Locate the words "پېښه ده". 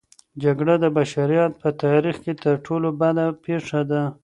3.45-4.03